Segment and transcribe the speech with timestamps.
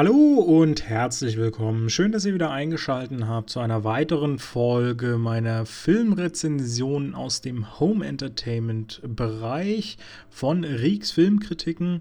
[0.00, 1.90] Hallo und herzlich willkommen.
[1.90, 8.06] Schön, dass ihr wieder eingeschaltet habt zu einer weiteren Folge meiner Filmrezension aus dem Home
[8.06, 9.98] Entertainment Bereich
[10.30, 12.00] von Rieks Filmkritiken.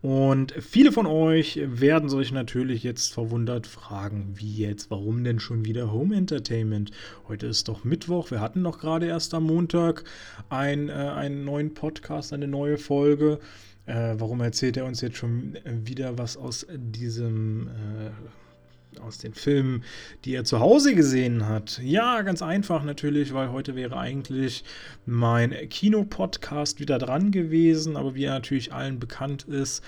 [0.00, 5.66] Und viele von euch werden sich natürlich jetzt verwundert fragen, wie jetzt, warum denn schon
[5.66, 6.92] wieder Home Entertainment?
[7.28, 10.04] Heute ist doch Mittwoch, wir hatten doch gerade erst am Montag
[10.48, 13.38] ein, äh, einen neuen Podcast, eine neue Folge.
[13.86, 19.84] Äh, warum erzählt er uns jetzt schon wieder was aus diesem, äh, aus den Filmen,
[20.24, 21.80] die er zu Hause gesehen hat?
[21.82, 24.64] Ja, ganz einfach natürlich, weil heute wäre eigentlich
[25.04, 29.82] mein Kinopodcast wieder dran gewesen, aber wie er natürlich allen bekannt ist,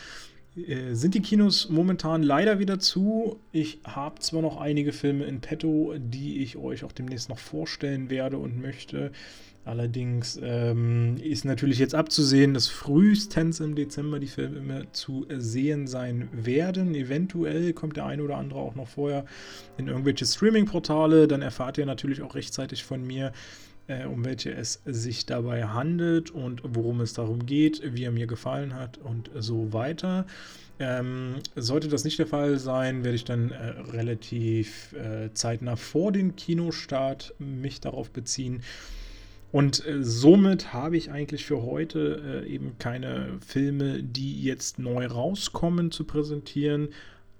[0.56, 3.38] äh, sind die Kinos momentan leider wieder zu.
[3.52, 8.10] Ich habe zwar noch einige Filme in petto, die ich euch auch demnächst noch vorstellen
[8.10, 9.12] werde und möchte.
[9.66, 16.28] Allerdings ähm, ist natürlich jetzt abzusehen, dass frühestens im Dezember die Filme zu sehen sein
[16.32, 16.94] werden.
[16.94, 19.24] Eventuell kommt der eine oder andere auch noch vorher
[19.76, 21.26] in irgendwelche Streaming-Portale.
[21.26, 23.32] Dann erfahrt ihr natürlich auch rechtzeitig von mir,
[23.88, 28.28] äh, um welche es sich dabei handelt und worum es darum geht, wie er mir
[28.28, 30.26] gefallen hat und so weiter.
[30.78, 36.12] Ähm, sollte das nicht der Fall sein, werde ich dann äh, relativ äh, zeitnah vor
[36.12, 38.62] dem Kinostart mich darauf beziehen
[39.56, 45.06] und äh, somit habe ich eigentlich für heute äh, eben keine Filme, die jetzt neu
[45.06, 46.90] rauskommen, zu präsentieren,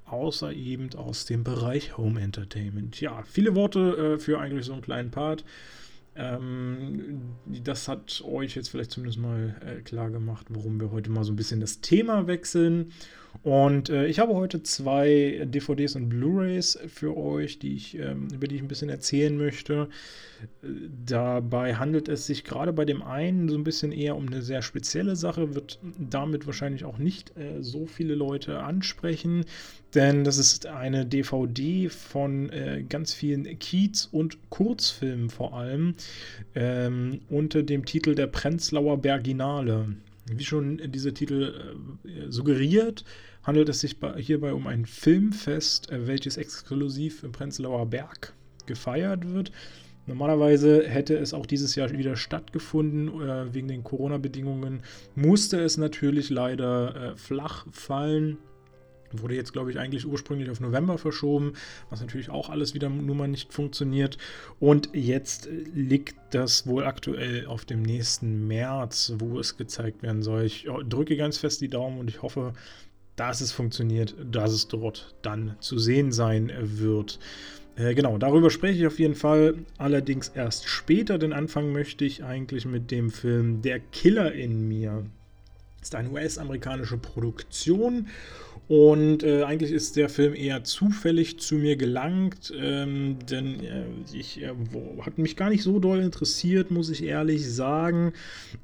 [0.06, 3.02] außer eben aus dem Bereich Home Entertainment.
[3.02, 5.44] Ja, viele Worte äh, für eigentlich so einen kleinen Part.
[6.14, 11.22] Ähm, das hat euch jetzt vielleicht zumindest mal äh, klar gemacht, warum wir heute mal
[11.22, 12.92] so ein bisschen das Thema wechseln.
[13.42, 18.46] Und äh, ich habe heute zwei DVDs und Blu-rays für euch, die ich, ähm, über
[18.46, 19.88] die ich ein bisschen erzählen möchte.
[21.06, 24.62] Dabei handelt es sich gerade bei dem einen so ein bisschen eher um eine sehr
[24.62, 29.44] spezielle Sache, wird damit wahrscheinlich auch nicht äh, so viele Leute ansprechen,
[29.94, 35.94] denn das ist eine DVD von äh, ganz vielen Kiez- und Kurzfilmen vor allem
[36.54, 39.96] ähm, unter dem Titel Der Prenzlauer Berginale.
[40.28, 41.54] Wie schon dieser Titel
[42.04, 43.04] äh, suggeriert,
[43.44, 48.34] handelt es sich bei, hierbei um ein Filmfest, äh, welches exklusiv im Prenzlauer Berg
[48.66, 49.52] gefeiert wird.
[50.06, 53.08] Normalerweise hätte es auch dieses Jahr wieder stattgefunden.
[53.20, 54.82] Äh, wegen den Corona-Bedingungen
[55.14, 58.38] musste es natürlich leider äh, flach fallen.
[59.12, 61.54] Wurde jetzt, glaube ich, eigentlich ursprünglich auf November verschoben,
[61.90, 64.18] was natürlich auch alles wieder nun mal nicht funktioniert.
[64.60, 70.44] Und jetzt liegt das wohl aktuell auf dem nächsten März, wo es gezeigt werden soll.
[70.44, 72.52] Ich drücke ganz fest die Daumen und ich hoffe,
[73.16, 77.18] dass es funktioniert, dass es dort dann zu sehen sein wird.
[77.76, 82.24] Äh, genau, darüber spreche ich auf jeden Fall, allerdings erst später, denn anfangen möchte ich
[82.24, 85.04] eigentlich mit dem Film Der Killer in mir.
[85.82, 88.08] Ist eine US-amerikanische Produktion
[88.68, 94.42] und äh, eigentlich ist der Film eher zufällig zu mir gelangt, ähm, denn äh, ich
[94.42, 94.52] äh,
[95.02, 98.12] hat mich gar nicht so doll interessiert, muss ich ehrlich sagen.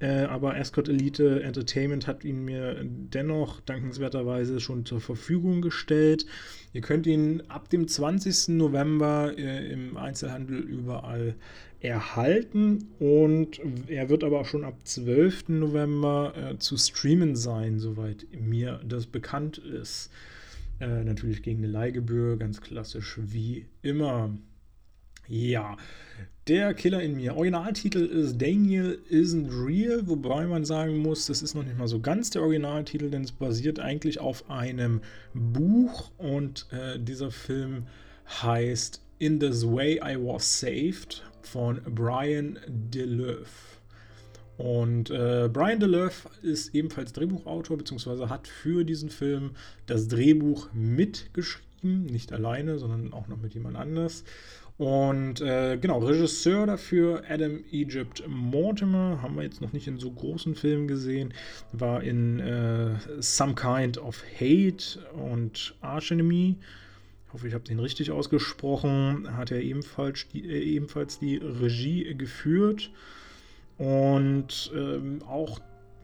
[0.01, 6.27] Äh, aber Ascot Elite Entertainment hat ihn mir dennoch dankenswerterweise schon zur Verfügung gestellt.
[6.73, 8.49] Ihr könnt ihn ab dem 20.
[8.57, 11.35] November äh, im Einzelhandel überall
[11.81, 15.49] erhalten und er wird aber auch schon ab 12.
[15.49, 20.11] November äh, zu streamen sein, soweit mir das bekannt ist.
[20.81, 24.31] Äh, natürlich gegen eine Leihgebühr, ganz klassisch wie immer.
[25.29, 25.77] Ja,
[26.49, 27.37] der Killer in mir.
[27.37, 32.01] Originaltitel ist Daniel Isn't Real, wobei man sagen muss, das ist noch nicht mal so
[32.01, 35.01] ganz der Originaltitel, denn es basiert eigentlich auf einem
[35.33, 37.87] Buch und äh, dieser Film
[38.43, 43.81] heißt In This Way I Was Saved von Brian DeLeuf.
[44.57, 49.53] Und äh, Brian DeLeuf ist ebenfalls Drehbuchautor, beziehungsweise hat für diesen Film
[49.87, 52.07] das Drehbuch mitgeschrieben.
[52.07, 54.25] Nicht alleine, sondern auch noch mit jemand anders.
[54.79, 60.11] Und äh, genau, Regisseur dafür Adam Egypt Mortimer, haben wir jetzt noch nicht in so
[60.11, 61.35] großen Filmen gesehen,
[61.73, 66.57] war in äh, Some Kind of Hate und Arch Enemy
[67.33, 72.15] ich hoffe, ich habe den richtig ausgesprochen, hat er ebenfalls die, äh, ebenfalls die Regie
[72.15, 72.91] geführt.
[73.79, 75.59] Und ähm, auch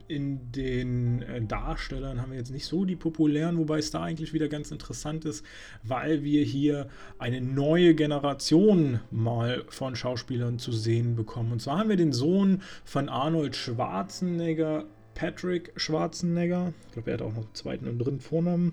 [0.09, 4.33] in den äh, Darstellern haben wir jetzt nicht so die populären, wobei es da eigentlich
[4.33, 5.45] wieder ganz interessant ist,
[5.83, 6.89] weil wir hier
[7.19, 11.53] eine neue Generation mal von Schauspielern zu sehen bekommen.
[11.53, 14.85] Und zwar haben wir den Sohn von Arnold Schwarzenegger,
[15.15, 16.73] Patrick Schwarzenegger.
[16.89, 18.73] Ich glaube, er hat auch noch einen zweiten und dritten Vornamen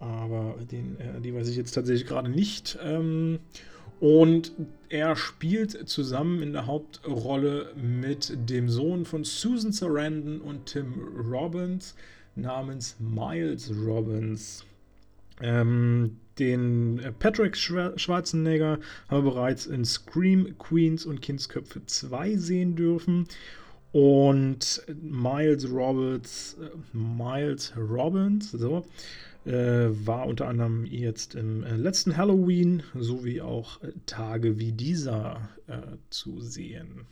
[0.00, 2.78] aber den, äh, die weiß ich jetzt tatsächlich gerade nicht.
[2.82, 3.38] Ähm,
[4.00, 4.52] und
[4.88, 10.94] er spielt zusammen in der Hauptrolle mit dem Sohn von Susan Sarandon und Tim
[11.30, 11.94] Robbins
[12.34, 14.64] namens Miles Robbins.
[15.42, 22.76] Ähm, den äh, Patrick Schwarzenegger haben wir bereits in Scream Queens und Kindsköpfe 2 sehen
[22.76, 23.26] dürfen.
[23.92, 28.86] Und Miles Roberts, äh, Miles Robbins, so,
[29.44, 35.80] war unter anderem jetzt im äh, letzten Halloween sowie auch äh, Tage wie dieser äh,
[36.10, 37.06] zu sehen.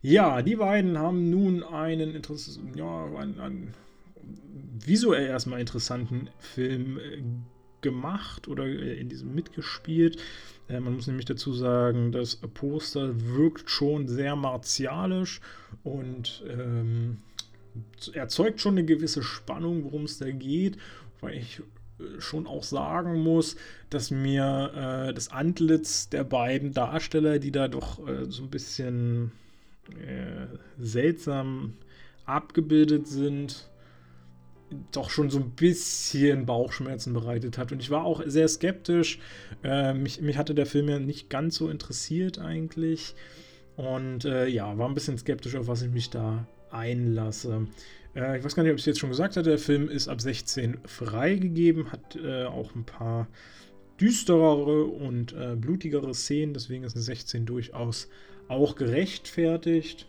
[0.00, 3.74] Ja, die beiden haben nun einen interessanten, ja, einen, einen
[4.84, 7.22] visuell erstmal interessanten Film äh,
[7.80, 10.20] gemacht oder in diesem mitgespielt.
[10.68, 15.40] Äh, man muss nämlich dazu sagen, das Poster wirkt schon sehr martialisch
[15.82, 17.18] und ähm,
[18.12, 20.78] erzeugt schon eine gewisse Spannung, worum es da geht,
[21.20, 21.60] weil ich
[21.98, 23.56] äh, schon auch sagen muss,
[23.90, 29.32] dass mir äh, das Antlitz der beiden Darsteller, die da doch äh, so ein bisschen
[29.90, 30.46] äh,
[30.78, 31.74] seltsam
[32.24, 33.68] abgebildet sind,
[34.92, 37.72] doch schon so ein bisschen Bauchschmerzen bereitet hat.
[37.72, 39.18] Und ich war auch sehr skeptisch.
[39.64, 43.14] Äh, mich, mich hatte der Film ja nicht ganz so interessiert eigentlich.
[43.76, 47.66] Und äh, ja, war ein bisschen skeptisch, auf was ich mich da einlasse.
[48.14, 49.50] Äh, ich weiß gar nicht, ob ich es jetzt schon gesagt hatte.
[49.50, 53.28] Der Film ist ab 16 freigegeben, hat äh, auch ein paar
[54.00, 56.54] düsterere und äh, blutigere Szenen.
[56.54, 58.08] Deswegen ist eine 16 durchaus
[58.48, 60.06] auch gerechtfertigt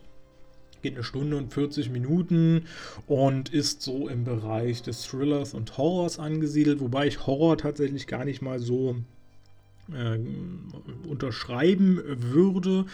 [0.82, 2.66] geht eine Stunde und 40 Minuten
[3.06, 8.24] und ist so im Bereich des Thrillers und Horrors angesiedelt, wobei ich Horror tatsächlich gar
[8.24, 8.96] nicht mal so
[9.92, 10.18] äh,
[11.08, 12.86] unterschreiben würde.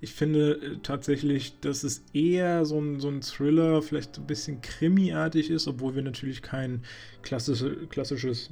[0.00, 4.60] Ich finde äh, tatsächlich, dass es eher so ein, so ein Thriller, vielleicht ein bisschen
[4.60, 6.82] krimiartig ist, obwohl wir natürlich kein
[7.22, 8.50] klassische, klassisches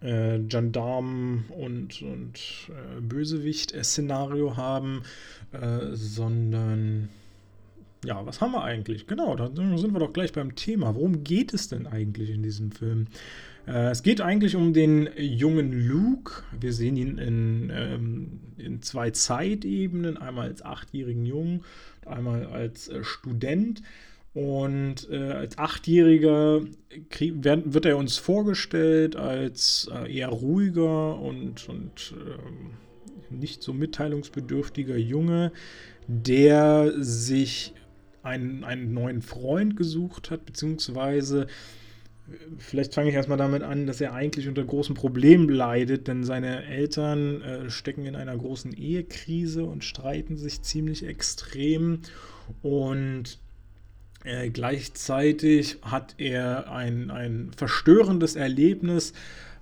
[0.00, 2.38] äh, Gendarm und, und
[2.68, 5.02] äh, Bösewicht-Szenario haben,
[5.52, 7.08] äh, sondern
[8.06, 9.06] ja, was haben wir eigentlich?
[9.06, 10.94] Genau, dann sind wir doch gleich beim Thema.
[10.94, 13.06] Worum geht es denn eigentlich in diesem Film?
[13.66, 16.44] Äh, es geht eigentlich um den jungen Luke.
[16.58, 21.64] Wir sehen ihn in, ähm, in zwei Zeitebenen, einmal als achtjährigen Jungen
[22.06, 23.82] einmal als äh, Student.
[24.34, 26.60] Und äh, als Achtjähriger
[27.08, 32.72] krieg, werd, wird er uns vorgestellt als äh, eher ruhiger und, und ähm,
[33.30, 35.52] nicht so mitteilungsbedürftiger Junge,
[36.06, 37.72] der sich
[38.26, 41.46] einen, einen neuen Freund gesucht hat, beziehungsweise
[42.58, 46.64] vielleicht fange ich erstmal damit an, dass er eigentlich unter großen Problemen leidet, denn seine
[46.64, 52.00] Eltern äh, stecken in einer großen Ehekrise und streiten sich ziemlich extrem
[52.62, 53.38] und
[54.24, 59.12] äh, gleichzeitig hat er ein, ein verstörendes Erlebnis,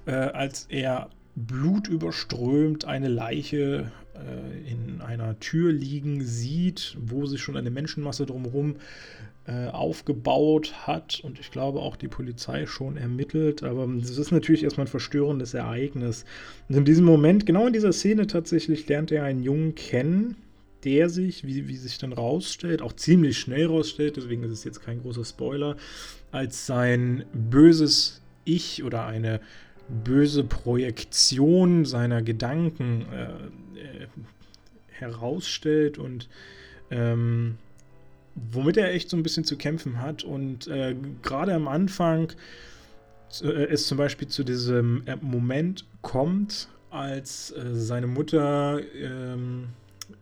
[0.07, 7.57] äh, als er blutüberströmt eine Leiche äh, in einer Tür liegen sieht, wo sich schon
[7.57, 8.77] eine Menschenmasse drumherum
[9.47, 13.63] äh, aufgebaut hat und ich glaube auch die Polizei schon ermittelt.
[13.63, 16.25] Aber das ist natürlich erstmal ein verstörendes Ereignis.
[16.69, 20.37] Und in diesem Moment, genau in dieser Szene tatsächlich, lernt er einen Jungen kennen,
[20.85, 24.83] der sich, wie, wie sich dann rausstellt, auch ziemlich schnell rausstellt, deswegen ist es jetzt
[24.83, 25.77] kein großer Spoiler,
[26.31, 29.41] als sein böses Ich oder eine
[29.89, 33.29] böse Projektion seiner Gedanken äh,
[33.77, 34.07] äh,
[34.89, 36.29] herausstellt und
[36.91, 37.57] ähm,
[38.35, 40.25] womit er echt so ein bisschen zu kämpfen hat.
[40.25, 42.33] Und äh, gerade am Anfang
[43.43, 49.69] äh, es zum Beispiel zu diesem äh, Moment kommt, als äh, seine Mutter, ähm,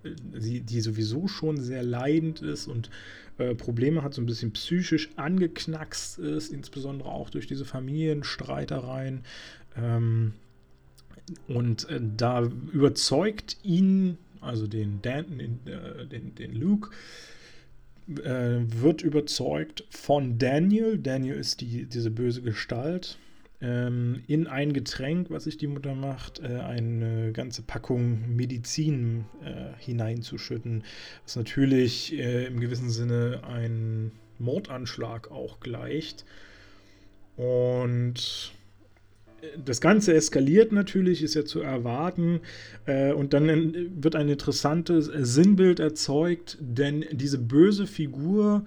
[0.05, 2.89] die, die sowieso schon sehr leidend ist und
[3.39, 9.23] äh, Probleme hat, so ein bisschen psychisch angeknackst ist, insbesondere auch durch diese Familienstreitereien.
[9.77, 10.35] Ähm,
[11.49, 16.91] und äh, da überzeugt ihn, also den, Dan, den, äh, den, den Luke,
[18.09, 20.99] äh, wird überzeugt von Daniel.
[20.99, 23.19] Daniel ist die, diese böse Gestalt.
[23.61, 29.25] Ähm, in ein Getränk, was sich die Mutter macht, äh, eine ganze Packung Medizin
[29.79, 30.83] hineinzuschütten,
[31.25, 36.25] was natürlich im gewissen Sinne ein Mordanschlag auch gleicht.
[37.37, 38.53] Und
[39.65, 42.41] das Ganze eskaliert natürlich, ist ja zu erwarten.
[42.87, 48.65] Äh, und dann wird ein interessantes Sinnbild erzeugt, denn diese böse Figur,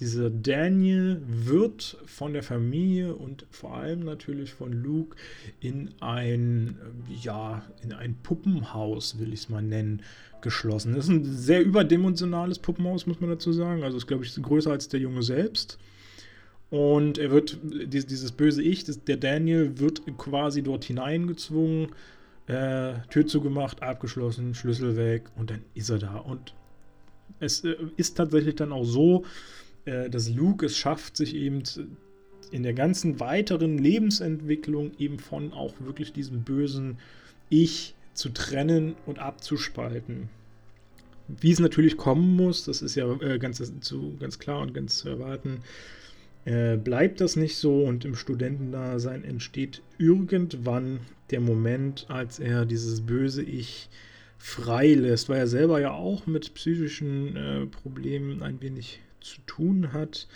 [0.00, 5.16] dieser Daniel, wird von der Familie und vor allem natürlich von Luke
[5.60, 6.78] in ein,
[7.22, 10.02] ja, in ein Puppenhaus, will ich es mal nennen,
[10.40, 10.94] geschlossen.
[10.94, 13.82] Das ist ein sehr überdimensionales Puppenhaus, muss man dazu sagen.
[13.82, 15.78] Also ist, glaube ich, größer als der Junge selbst.
[16.70, 21.92] Und er wird, dieses böse Ich, der Daniel, wird quasi dort hineingezwungen,
[22.46, 26.16] äh, Tür zugemacht, abgeschlossen, Schlüssel weg und dann ist er da.
[26.16, 26.54] Und
[27.40, 29.24] es äh, ist tatsächlich dann auch so,
[29.84, 31.62] äh, dass Luke es schafft, sich eben
[32.50, 36.98] in der ganzen weiteren Lebensentwicklung eben von auch wirklich diesem bösen
[37.48, 40.28] Ich zu trennen und abzuspalten.
[41.28, 43.62] Wie es natürlich kommen muss, das ist ja äh, ganz,
[44.18, 45.60] ganz klar und ganz zu erwarten,
[46.48, 51.00] äh, bleibt das nicht so und im Studentendasein entsteht irgendwann
[51.30, 53.90] der Moment, als er dieses böse Ich
[54.38, 60.26] freilässt, weil er selber ja auch mit psychischen äh, Problemen ein wenig zu tun hat.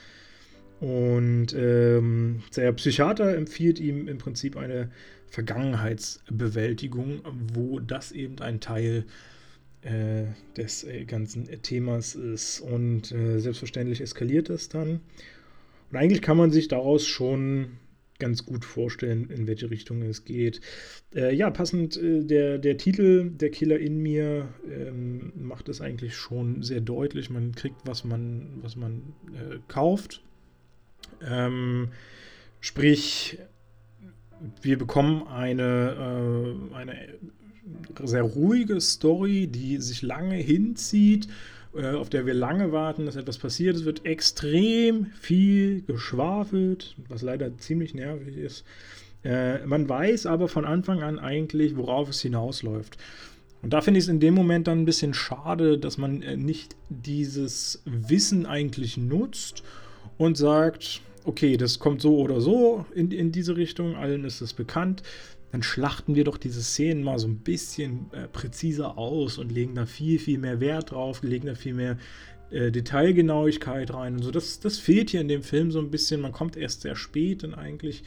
[0.81, 4.90] Und ähm, der Psychiater empfiehlt ihm im Prinzip eine
[5.28, 7.23] Vergangenheitsbewältigung,
[7.54, 9.07] wo das eben ein Teil
[9.81, 10.25] äh,
[10.59, 12.61] des äh, ganzen Themas ist.
[12.61, 15.00] Und äh, selbstverständlich eskaliert das dann.
[15.93, 17.79] Und eigentlich kann man sich daraus schon
[18.19, 20.61] ganz gut vorstellen, in welche Richtung es geht.
[21.15, 26.17] Äh, ja, passend äh, der, der Titel Der Killer in mir ähm, macht es eigentlich
[26.17, 27.31] schon sehr deutlich.
[27.31, 29.03] Man kriegt, was man, was man
[29.35, 30.23] äh, kauft.
[31.29, 31.89] Ähm,
[32.61, 33.39] sprich,
[34.63, 37.09] wir bekommen eine, äh, eine
[38.05, 41.29] sehr ruhige Story, die sich lange hinzieht
[41.75, 43.76] auf der wir lange warten, dass etwas passiert.
[43.76, 48.64] Es wird extrem viel geschwafelt, was leider ziemlich nervig ist.
[49.25, 52.99] Äh, man weiß aber von Anfang an eigentlich, worauf es hinausläuft.
[53.62, 56.37] Und da finde ich es in dem Moment dann ein bisschen schade, dass man äh,
[56.37, 59.62] nicht dieses Wissen eigentlich nutzt
[60.19, 64.52] und sagt, okay, das kommt so oder so in, in diese Richtung, allen ist es
[64.52, 65.02] bekannt
[65.53, 69.75] dann schlachten wir doch diese Szenen mal so ein bisschen äh, präziser aus und legen
[69.75, 71.99] da viel, viel mehr Wert drauf, legen da viel mehr
[72.51, 74.31] äh, Detailgenauigkeit rein und so.
[74.31, 76.23] Das, das fehlt hier in dem Film so ein bisschen.
[76.23, 78.03] Man kommt erst sehr spät dann eigentlich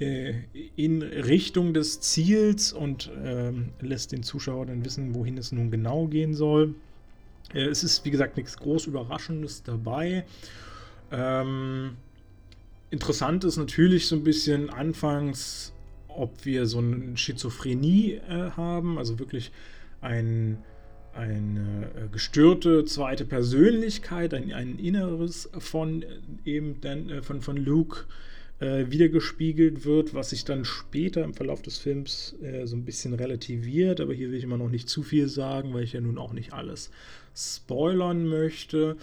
[0.00, 0.34] äh,
[0.74, 6.06] in Richtung des Ziels und ähm, lässt den Zuschauer dann wissen, wohin es nun genau
[6.06, 6.74] gehen soll.
[7.52, 10.24] Äh, es ist, wie gesagt, nichts groß Überraschendes dabei.
[11.12, 11.96] Ähm,
[12.90, 15.74] interessant ist natürlich so ein bisschen anfangs
[16.16, 19.52] ob wir so eine Schizophrenie äh, haben, also wirklich
[20.00, 20.58] ein,
[21.14, 26.06] eine äh, gestörte zweite Persönlichkeit, ein, ein Inneres von äh,
[26.44, 28.04] eben dann äh, von, von Luke
[28.58, 33.14] äh, wiedergespiegelt wird, was sich dann später im Verlauf des Films äh, so ein bisschen
[33.14, 36.18] relativiert, aber hier will ich immer noch nicht zu viel sagen, weil ich ja nun
[36.18, 36.90] auch nicht alles
[37.34, 38.96] spoilern möchte.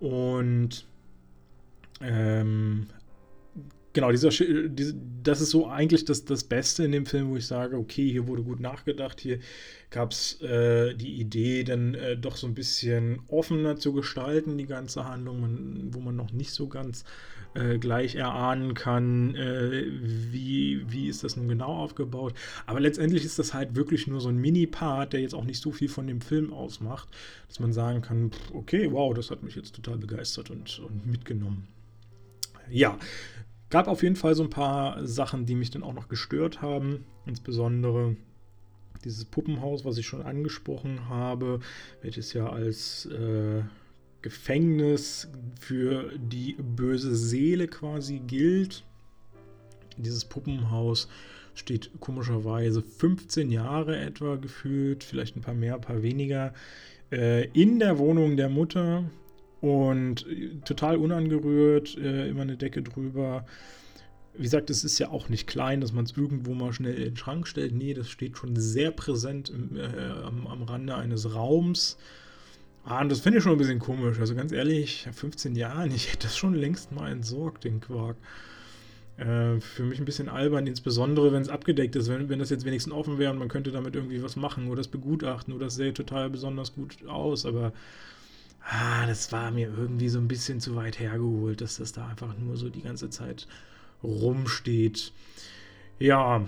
[0.00, 0.86] Und
[2.00, 2.86] ähm,
[3.98, 7.48] genau, dieser, diese, das ist so eigentlich das, das Beste in dem Film, wo ich
[7.48, 9.40] sage, okay, hier wurde gut nachgedacht, hier
[9.90, 14.66] gab es äh, die Idee, dann äh, doch so ein bisschen offener zu gestalten, die
[14.66, 17.04] ganze Handlung, man, wo man noch nicht so ganz
[17.54, 19.86] äh, gleich erahnen kann, äh,
[20.30, 22.34] wie, wie ist das nun genau aufgebaut.
[22.66, 25.72] Aber letztendlich ist das halt wirklich nur so ein Mini-Part, der jetzt auch nicht so
[25.72, 27.08] viel von dem Film ausmacht,
[27.48, 31.66] dass man sagen kann, okay, wow, das hat mich jetzt total begeistert und, und mitgenommen.
[32.70, 32.96] Ja,
[33.70, 37.04] Gab auf jeden Fall so ein paar Sachen, die mich dann auch noch gestört haben.
[37.26, 38.16] Insbesondere
[39.04, 41.60] dieses Puppenhaus, was ich schon angesprochen habe,
[42.02, 43.62] welches ja als äh,
[44.22, 45.28] Gefängnis
[45.60, 48.84] für die böse Seele quasi gilt.
[49.96, 51.08] Dieses Puppenhaus
[51.54, 56.54] steht komischerweise 15 Jahre etwa gefühlt, vielleicht ein paar mehr, ein paar weniger,
[57.10, 59.04] äh, in der Wohnung der Mutter.
[59.60, 63.44] Und äh, total unangerührt, äh, immer eine Decke drüber.
[64.34, 67.04] Wie gesagt, es ist ja auch nicht klein, dass man es irgendwo mal schnell in
[67.04, 67.74] den Schrank stellt.
[67.74, 69.82] Nee, das steht schon sehr präsent im, äh,
[70.24, 71.98] am, am Rande eines Raums.
[72.84, 74.18] Ah, und das finde ich schon ein bisschen komisch.
[74.20, 78.16] Also ganz ehrlich, 15 Jahren, ich hätte das schon längst mal entsorgt, den Quark.
[79.18, 82.08] Äh, für mich ein bisschen albern, insbesondere wenn es abgedeckt ist.
[82.08, 84.76] Wenn, wenn das jetzt wenigstens offen wäre und man könnte damit irgendwie was machen oder
[84.76, 87.44] das begutachten oder das sähe total besonders gut aus.
[87.44, 87.72] Aber
[88.68, 92.36] ah, das war mir irgendwie so ein bisschen zu weit hergeholt, dass das da einfach
[92.38, 93.46] nur so die ganze Zeit
[94.02, 95.12] rumsteht.
[95.98, 96.46] Ja.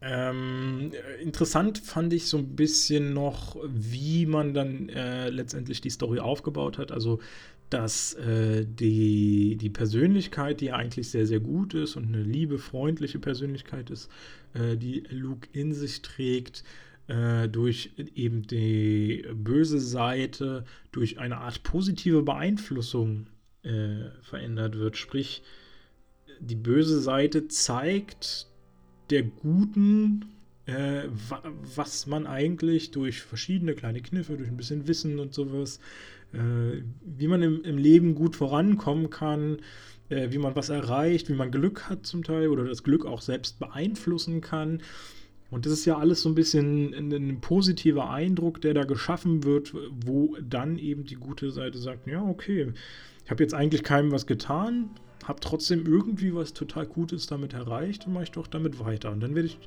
[0.00, 6.18] Ähm, interessant fand ich so ein bisschen noch, wie man dann äh, letztendlich die Story
[6.18, 6.92] aufgebaut hat.
[6.92, 7.20] Also,
[7.70, 13.18] dass äh, die, die Persönlichkeit, die eigentlich sehr, sehr gut ist und eine liebe, freundliche
[13.18, 14.10] Persönlichkeit ist,
[14.52, 16.64] äh, die Luke in sich trägt,
[17.08, 23.26] äh, durch eben die böse Seite, durch eine Art positive Beeinflussung
[23.62, 24.96] äh, verändert wird.
[24.96, 25.42] Sprich,
[26.40, 28.46] die böse Seite zeigt
[29.10, 30.24] der Guten,
[30.66, 31.42] äh, wa
[31.74, 35.80] was man eigentlich durch verschiedene kleine Kniffe, durch ein bisschen Wissen und sowas,
[36.32, 39.58] äh, wie man im, im, Leben gut vorankommen kann,
[40.08, 43.20] äh, wie man was erreicht, wie man Glück hat zum Teil oder das Glück auch
[43.20, 44.82] selbst beeinflussen kann.
[45.50, 49.44] Und das ist ja alles so ein bisschen ein, ein, positiver Eindruck, der da geschaffen
[49.44, 49.74] wird,
[50.04, 52.72] wo dann eben die gute Seite sagt, ja, okay,
[53.24, 54.90] ich habe jetzt eigentlich keinem was getan,
[55.24, 59.12] habe trotzdem irgendwie was total Gutes damit erreicht und mache ich doch damit weiter.
[59.12, 59.58] Und dann werde ich,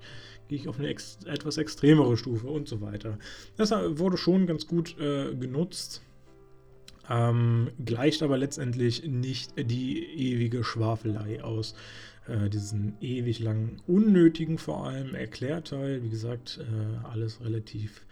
[0.47, 3.17] gehe ich auf eine ex etwas extremere Stufe und so weiter.
[3.55, 6.01] Das wurde schon ganz gut äh, genutzt.
[7.09, 11.73] Ähm, gleicht aber letztendlich nicht die ewige Schwafelei aus.
[12.27, 16.03] Äh, diesen ewig langen, unnötigen vor allem Erklärteil.
[16.03, 18.05] Wie gesagt, äh, alles relativ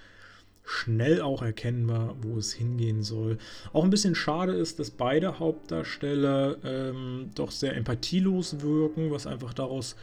[0.63, 3.37] schnell auch erkennbar, wo es hingehen soll.
[3.73, 9.53] Auch ein bisschen schade ist, dass beide Hauptdarsteller ähm, doch sehr empathielos wirken, was einfach
[9.53, 9.95] daraus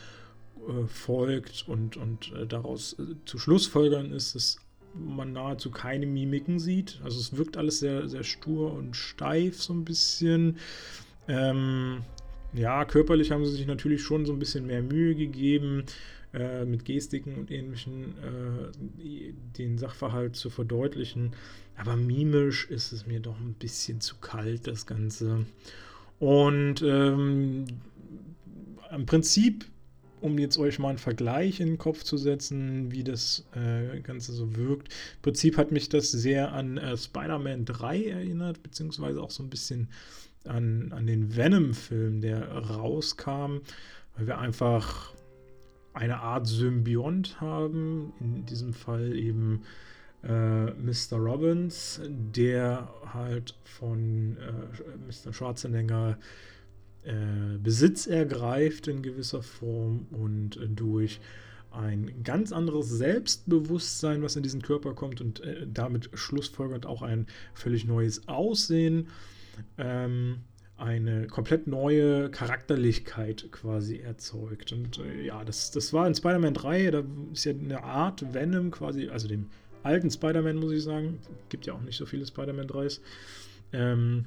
[0.68, 4.58] äh, folgt und, und äh, daraus äh, zu Schlussfolgern ist, dass
[4.94, 7.00] man nahezu keine Mimiken sieht.
[7.02, 10.58] Also es wirkt alles sehr, sehr stur und steif so ein bisschen.
[11.28, 12.02] Ähm,
[12.54, 15.84] ja, körperlich haben sie sich natürlich schon so ein bisschen mehr Mühe gegeben,
[16.34, 21.32] äh, mit Gestiken und ähnlichen äh, den Sachverhalt zu verdeutlichen.
[21.76, 25.46] Aber mimisch ist es mir doch ein bisschen zu kalt, das Ganze.
[26.18, 27.64] Und ähm,
[28.90, 29.66] im Prinzip
[30.22, 34.32] um jetzt euch mal einen Vergleich in den Kopf zu setzen, wie das äh, Ganze
[34.32, 34.88] so wirkt.
[34.88, 39.50] Im Prinzip hat mich das sehr an äh, Spider-Man 3 erinnert, beziehungsweise auch so ein
[39.50, 39.88] bisschen
[40.44, 43.60] an, an den Venom-Film, der rauskam,
[44.16, 45.12] weil wir einfach
[45.94, 49.62] eine Art Symbiont haben, in diesem Fall eben
[50.22, 51.16] äh, Mr.
[51.18, 55.32] Robbins, der halt von äh, Mr.
[55.32, 56.18] Schwarzenegger
[57.04, 61.20] äh, Besitz ergreift in gewisser Form und durch
[61.72, 67.26] ein ganz anderes Selbstbewusstsein, was in diesen Körper kommt und äh, damit schlussfolgert auch ein
[67.54, 69.08] völlig neues Aussehen,
[69.78, 70.40] ähm,
[70.76, 74.72] eine komplett neue Charakterlichkeit quasi erzeugt.
[74.72, 78.70] Und äh, ja, das, das war in Spider-Man 3, da ist ja eine Art Venom
[78.70, 79.50] quasi, also dem
[79.82, 83.00] alten Spider-Man muss ich sagen, gibt ja auch nicht so viele Spider-Man 3s.
[83.72, 84.26] Ähm,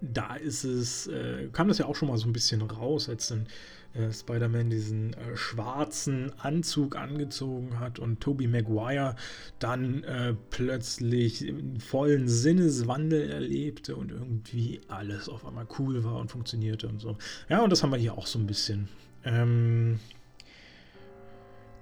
[0.00, 3.28] da ist es, äh, kam das ja auch schon mal so ein bisschen raus, als
[3.28, 3.46] dann
[3.94, 9.16] äh, Spider-Man diesen äh, schwarzen Anzug angezogen hat und Tobey Maguire
[9.58, 16.88] dann äh, plötzlich vollen Sinneswandel erlebte und irgendwie alles auf einmal cool war und funktionierte
[16.88, 17.16] und so.
[17.48, 18.88] Ja, und das haben wir hier auch so ein bisschen.
[19.24, 19.98] Ähm,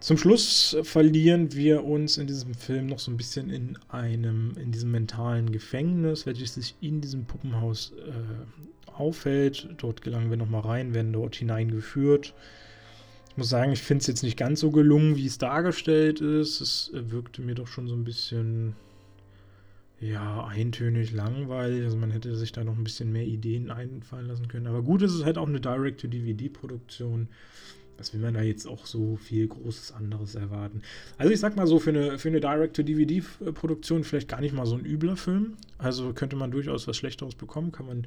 [0.00, 4.70] zum Schluss verlieren wir uns in diesem Film noch so ein bisschen in einem, in
[4.70, 9.68] diesem mentalen Gefängnis, welches sich in diesem Puppenhaus äh, aufhält.
[9.78, 12.34] Dort gelangen wir nochmal rein, werden dort hineingeführt.
[13.30, 16.60] Ich muss sagen, ich finde es jetzt nicht ganz so gelungen, wie es dargestellt ist.
[16.60, 18.74] Es wirkte mir doch schon so ein bisschen,
[20.00, 21.84] ja, eintönig, langweilig.
[21.84, 24.66] Also man hätte sich da noch ein bisschen mehr Ideen einfallen lassen können.
[24.66, 27.28] Aber gut, es ist halt auch eine Direct-to-DVD-Produktion
[27.98, 30.82] was will man da jetzt auch so viel Großes anderes erwarten?
[31.18, 34.76] Also ich sag mal so, für eine, für eine Direct-to-DVD-Produktion vielleicht gar nicht mal so
[34.76, 35.56] ein übler Film.
[35.78, 38.06] Also könnte man durchaus was Schlechteres bekommen, kann man,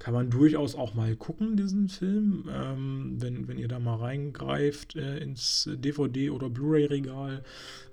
[0.00, 2.48] kann man durchaus auch mal gucken, diesen Film.
[2.50, 7.44] Ähm, wenn, wenn ihr da mal reingreift äh, ins DVD- oder Blu-ray-Regal,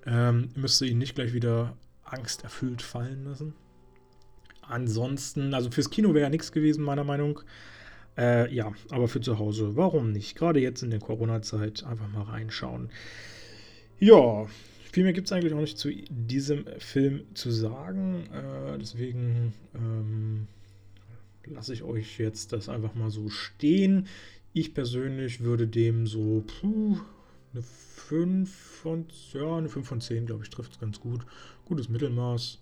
[0.06, 3.54] ähm, müsst ihr ihn nicht gleich wieder angsterfüllt fallen lassen.
[4.62, 7.42] Ansonsten, also fürs Kino wäre ja nichts gewesen, meiner Meinung.
[8.18, 10.38] Äh, ja, aber für zu Hause, warum nicht?
[10.38, 12.90] Gerade jetzt in der Corona-Zeit einfach mal reinschauen.
[14.00, 14.46] Ja,
[14.94, 18.24] viel mehr gibt es eigentlich auch nicht zu diesem Film zu sagen.
[18.32, 20.48] Äh, deswegen ähm,
[21.50, 24.08] lasse ich euch jetzt das einfach mal so stehen.
[24.54, 26.98] Ich persönlich würde dem so puh,
[27.54, 31.22] eine 5 von, ja, eine 5 von 10, glaube ich, trifft es ganz gut.
[31.66, 32.60] Gutes Mittelmaß,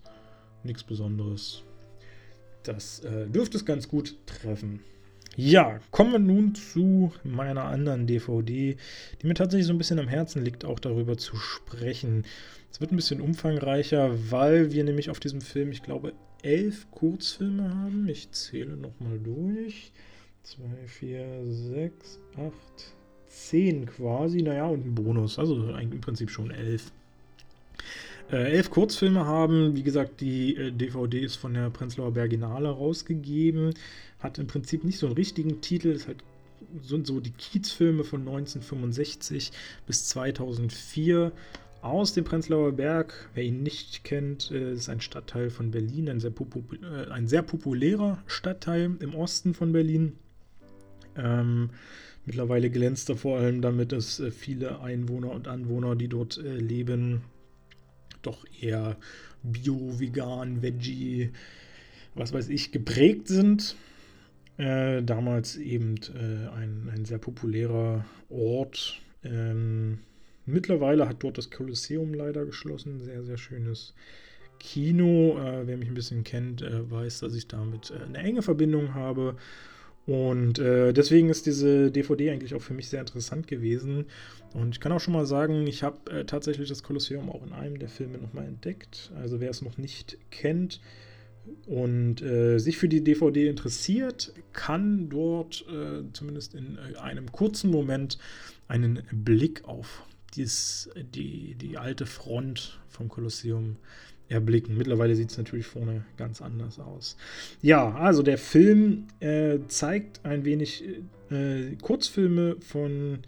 [0.64, 1.62] nichts Besonderes.
[2.62, 4.80] Das äh, dürfte es ganz gut treffen.
[5.36, 8.76] Ja, kommen wir nun zu meiner anderen DVD,
[9.20, 12.24] die mir tatsächlich so ein bisschen am Herzen liegt, auch darüber zu sprechen.
[12.72, 16.14] Es wird ein bisschen umfangreicher, weil wir nämlich auf diesem Film, ich glaube,
[16.46, 18.08] elf Kurzfilme haben.
[18.08, 19.92] Ich zähle nochmal durch.
[20.42, 22.94] Zwei, vier, sechs, acht,
[23.26, 24.42] zehn quasi.
[24.42, 25.38] Naja, und ein Bonus.
[25.38, 26.92] Also im Prinzip schon elf.
[28.30, 33.74] Äh, elf Kurzfilme haben, wie gesagt, die äh, DVD ist von der Prenzlauer Berginale rausgegeben,
[34.18, 36.24] hat im Prinzip nicht so einen richtigen Titel, ist halt
[36.82, 39.52] sind so die Kiezfilme von 1965
[39.86, 41.32] bis 2004
[41.82, 43.30] aus dem Prenzlauer Berg.
[43.34, 47.42] Wer ihn nicht kennt, äh, ist ein Stadtteil von Berlin, ein sehr, äh, ein sehr
[47.42, 50.12] populärer Stadtteil im Osten von Berlin.
[51.16, 51.70] Ähm,
[52.24, 57.22] mittlerweile glänzt er vor allem damit, dass äh, viele Einwohner und Anwohner, die dort leben,
[58.22, 58.96] doch eher
[59.42, 61.30] bio, vegan, veggie,
[62.14, 63.76] was weiß ich, geprägt sind.
[64.58, 69.00] Äh, damals eben äh, ein, ein sehr populärer Ort.
[69.22, 69.98] Ähm,
[70.46, 73.00] mittlerweile hat dort das Kolosseum leider geschlossen.
[73.00, 73.94] Sehr, sehr schönes
[74.58, 75.38] Kino.
[75.38, 78.94] Äh, wer mich ein bisschen kennt, äh, weiß, dass ich damit äh, eine enge Verbindung
[78.94, 79.36] habe.
[80.06, 84.06] Und äh, deswegen ist diese DVD eigentlich auch für mich sehr interessant gewesen.
[84.54, 87.52] Und ich kann auch schon mal sagen, ich habe äh, tatsächlich das Kolosseum auch in
[87.52, 89.10] einem der Filme nochmal entdeckt.
[89.16, 90.80] Also wer es noch nicht kennt
[91.66, 95.64] und äh, sich für die DVD interessiert, kann dort
[96.12, 98.18] zumindest in einem kurzen Moment
[98.68, 103.76] einen Blick auf dies, die, die alte Front vom Kolosseum
[104.28, 104.76] erblicken.
[104.76, 107.16] Mittlerweile sieht es natürlich vorne ganz anders aus.
[107.62, 110.84] Ja, also der Film äh, zeigt ein wenig
[111.30, 113.20] äh, Kurzfilme von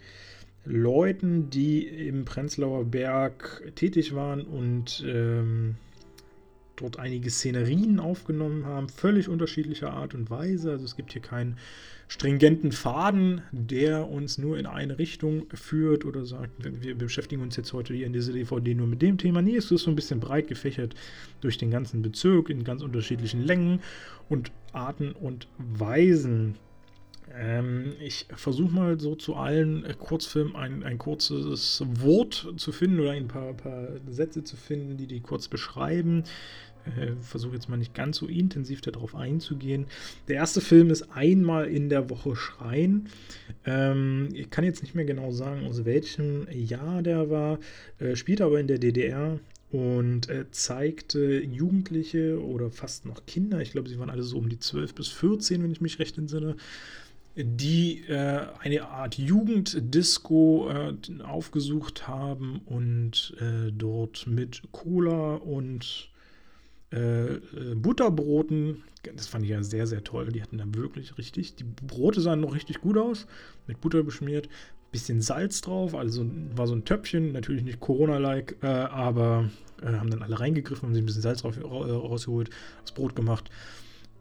[0.65, 5.75] Leuten, die im Prenzlauer Berg tätig waren und ähm,
[6.75, 10.71] dort einige Szenerien aufgenommen haben, völlig unterschiedlicher Art und Weise.
[10.71, 11.57] Also es gibt hier keinen
[12.09, 17.71] stringenten Faden, der uns nur in eine Richtung führt oder sagt, wir beschäftigen uns jetzt
[17.71, 19.43] heute hier in dieser DVD nur mit dem Thema.
[19.43, 20.95] Nee, es ist so ein bisschen breit gefächert
[21.39, 23.81] durch den ganzen Bezirk in ganz unterschiedlichen Längen
[24.27, 26.55] und Arten und Weisen.
[27.31, 33.11] Ähm, ich versuche mal so zu allen Kurzfilmen ein, ein kurzes Wort zu finden oder
[33.11, 36.23] ein paar, paar Sätze zu finden, die die kurz beschreiben.
[36.97, 39.85] Äh, versuche jetzt mal nicht ganz so intensiv darauf einzugehen.
[40.27, 43.09] Der erste Film ist einmal in der Woche Schreien.
[43.65, 47.59] Ähm, ich kann jetzt nicht mehr genau sagen, aus welchem Jahr der war,
[47.99, 49.39] äh, spielt aber in der DDR
[49.71, 54.49] und äh, zeigte Jugendliche oder fast noch Kinder, ich glaube, sie waren alle so um
[54.49, 56.55] die 12 bis 14, wenn ich mich recht entsinne,
[57.35, 66.09] die äh, eine Art Jugenddisco äh, aufgesucht haben und äh, dort mit Cola und
[66.91, 67.39] äh, äh,
[67.75, 68.83] Butterbroten,
[69.15, 70.29] das fand ich ja sehr, sehr toll.
[70.29, 73.27] Die hatten da wirklich richtig, die Brote sahen noch richtig gut aus,
[73.67, 74.49] mit Butter beschmiert,
[74.91, 76.25] bisschen Salz drauf, also
[76.55, 79.49] war so ein Töpfchen, natürlich nicht Corona-like, äh, aber
[79.81, 82.49] äh, haben dann alle reingegriffen, haben sich ein bisschen Salz drauf, rausgeholt,
[82.81, 83.49] das Brot gemacht.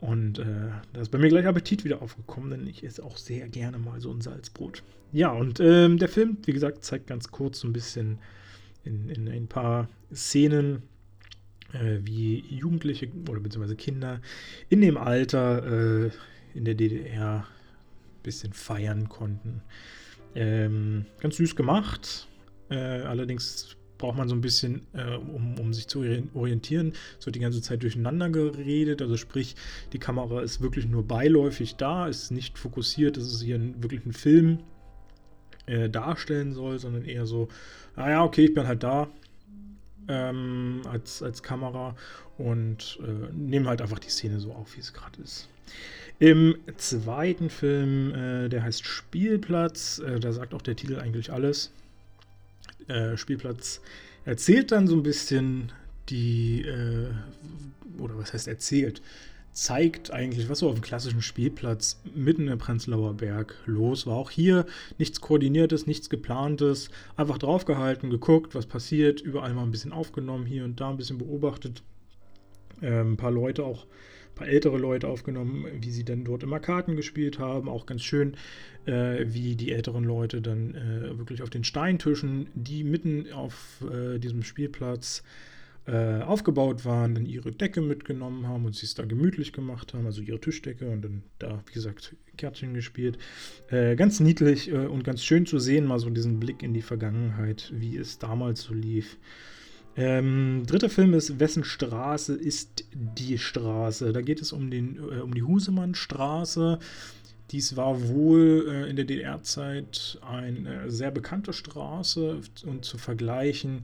[0.00, 0.44] Und äh,
[0.92, 4.00] da ist bei mir gleich Appetit wieder aufgekommen, denn ich esse auch sehr gerne mal
[4.00, 4.82] so ein Salzbrot.
[5.12, 8.18] Ja, und ähm, der Film, wie gesagt, zeigt ganz kurz so ein bisschen
[8.84, 10.82] in, in ein paar Szenen,
[11.72, 14.20] äh, wie Jugendliche oder beziehungsweise Kinder
[14.68, 16.10] in dem Alter äh,
[16.54, 19.62] in der DDR ein bisschen feiern konnten.
[20.34, 22.28] Ähm, ganz süß gemacht.
[22.70, 26.04] Äh, allerdings braucht man so ein bisschen, äh, um, um, sich zu
[26.34, 26.92] orientieren.
[27.18, 29.02] Es wird die ganze Zeit durcheinander geredet.
[29.02, 29.56] Also sprich,
[29.92, 34.06] die Kamera ist wirklich nur beiläufig da, ist nicht fokussiert, dass es hier ein, wirklich
[34.06, 34.60] ein Film
[35.66, 37.48] äh, darstellen soll, sondern eher so,
[37.96, 39.08] naja, ah okay, ich bin halt da,
[40.08, 41.94] ähm, als, als Kamera
[42.36, 45.48] und äh, nehmen halt einfach die Szene so auf, wie es gerade ist.
[46.18, 51.70] Im zweiten Film, äh, der heißt Spielplatz, äh, da sagt auch der Titel eigentlich alles.
[52.88, 53.80] Äh, Spielplatz
[54.24, 55.70] erzählt dann so ein bisschen
[56.08, 57.08] die, äh,
[57.98, 59.00] oder was heißt erzählt,
[59.58, 64.16] zeigt eigentlich, was so auf dem klassischen Spielplatz mitten im Prenzlauer Berg los war.
[64.16, 64.66] Auch hier
[64.98, 66.90] nichts Koordiniertes, nichts Geplantes.
[67.16, 71.18] Einfach draufgehalten, geguckt, was passiert, überall mal ein bisschen aufgenommen, hier und da ein bisschen
[71.18, 71.82] beobachtet.
[72.82, 76.60] Ähm, ein paar Leute auch, ein paar ältere Leute aufgenommen, wie sie dann dort immer
[76.60, 77.68] Karten gespielt haben.
[77.68, 78.36] Auch ganz schön,
[78.86, 84.20] äh, wie die älteren Leute dann äh, wirklich auf den Steintischen, die mitten auf äh,
[84.20, 85.57] diesem Spielplatz äh,
[85.90, 90.20] aufgebaut waren, dann ihre Decke mitgenommen haben und sie es da gemütlich gemacht haben, also
[90.20, 93.18] ihre Tischdecke und dann da, wie gesagt, Kärtchen gespielt.
[93.68, 96.82] Äh, ganz niedlich äh, und ganz schön zu sehen, mal so diesen Blick in die
[96.82, 99.18] Vergangenheit, wie es damals so lief.
[99.96, 104.12] Ähm, dritter Film ist Wessen Straße ist die Straße?
[104.12, 106.78] Da geht es um, den, äh, um die Husemannstraße.
[107.50, 113.82] Dies war wohl äh, in der DDR-Zeit eine sehr bekannte Straße und zu vergleichen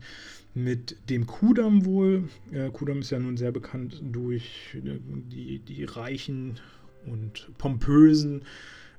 [0.55, 2.29] mit dem Kudamm wohl.
[2.53, 4.99] Äh, Kudamm ist ja nun sehr bekannt durch äh,
[5.31, 6.61] die, die reichen
[7.07, 8.43] und pompösen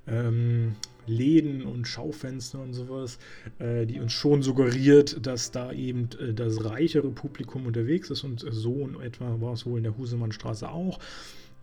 [0.07, 0.75] ähm,
[1.07, 3.19] Läden und Schaufenster und sowas,
[3.59, 8.45] äh, die uns schon suggeriert, dass da eben äh, das reichere Publikum unterwegs ist und
[8.47, 10.99] so in etwa war es wohl in der Husemannstraße auch.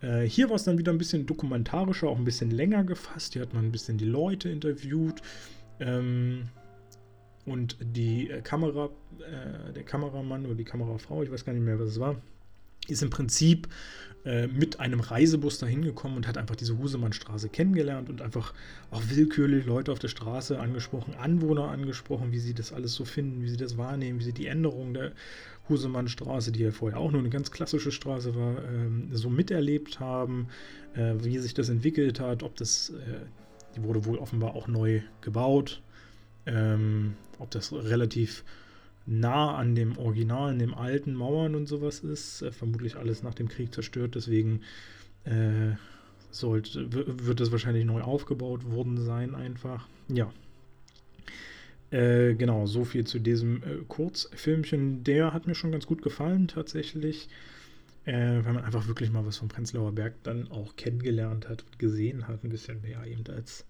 [0.01, 3.33] Äh, hier war es dann wieder ein bisschen dokumentarischer, auch ein bisschen länger gefasst.
[3.33, 5.21] Hier hat man ein bisschen die Leute interviewt.
[5.79, 6.49] Ähm,
[7.45, 11.79] und die äh, Kamera, äh, der Kameramann oder die Kamerafrau, ich weiß gar nicht mehr,
[11.79, 12.15] was es war,
[12.87, 13.67] ist im Prinzip
[14.25, 18.53] äh, mit einem Reisebus dahin gekommen und hat einfach diese Husemannstraße kennengelernt und einfach
[18.91, 23.41] auch willkürlich Leute auf der Straße angesprochen, Anwohner angesprochen, wie sie das alles so finden,
[23.41, 25.11] wie sie das wahrnehmen, wie sie die Änderungen der
[25.67, 30.47] Husemannstraße, die ja vorher auch nur eine ganz klassische Straße war, ähm, so miterlebt haben,
[30.93, 33.25] äh, wie sich das entwickelt hat, ob das, äh,
[33.75, 35.81] die wurde wohl offenbar auch neu gebaut
[36.45, 38.43] ähm, ob das relativ
[39.05, 42.41] nah an dem Original, an dem alten Mauern und sowas ist.
[42.41, 44.61] Äh, vermutlich alles nach dem Krieg zerstört, deswegen
[45.25, 45.75] äh,
[46.31, 49.87] sollte, wird das wahrscheinlich neu aufgebaut worden sein, einfach.
[50.07, 50.31] Ja.
[51.91, 55.03] Äh, genau, so viel zu diesem äh, Kurzfilmchen.
[55.03, 57.29] Der hat mir schon ganz gut gefallen, tatsächlich.
[58.05, 61.79] Äh, weil man einfach wirklich mal was vom Prenzlauer Berg dann auch kennengelernt hat und
[61.79, 62.43] gesehen hat.
[62.43, 63.65] Ein bisschen mehr eben als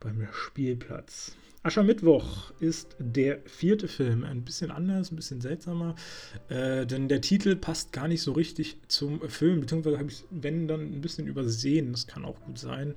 [0.00, 1.36] beim Spielplatz.
[1.66, 4.22] Aschermittwoch ist der vierte Film.
[4.22, 5.96] Ein bisschen anders, ein bisschen seltsamer,
[6.48, 10.24] äh, denn der Titel passt gar nicht so richtig zum Film, beziehungsweise habe ich es,
[10.30, 11.90] wenn, dann ein bisschen übersehen.
[11.90, 12.94] Das kann auch gut sein,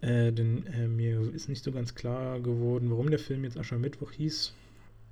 [0.00, 4.10] äh, denn äh, mir ist nicht so ganz klar geworden, warum der Film jetzt Aschermittwoch
[4.10, 4.52] hieß.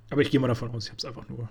[0.09, 1.47] Aber ich gehe mal davon aus, ich habe es einfach nur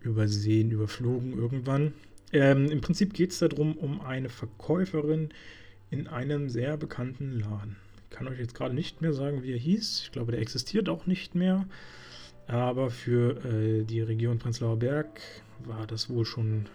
[0.00, 1.92] übersehen, überflogen irgendwann.
[2.32, 5.28] Ähm, Im Prinzip geht es darum, um eine Verkäuferin
[5.90, 7.76] in einem sehr bekannten Laden
[8.16, 10.02] kann euch jetzt gerade nicht mehr sagen, wie er hieß.
[10.04, 11.66] Ich glaube, der existiert auch nicht mehr.
[12.46, 15.20] Aber für äh, die Region Prenzlauer Berg
[15.64, 16.66] war das wohl schon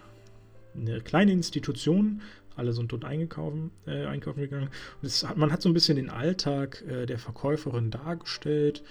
[0.76, 2.22] eine kleine Institution.
[2.54, 4.68] Alle sind dort eingekaufen, äh, einkaufen gegangen.
[5.02, 8.84] Hat, man hat so ein bisschen den Alltag äh, der Verkäuferin dargestellt